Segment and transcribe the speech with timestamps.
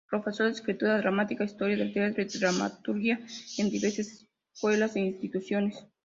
[0.09, 3.19] Profesor de "Escritura Dramática", "Historia del Teatro" y "Dramaturgia"
[3.59, 5.75] en diversas escuelas e instituciones.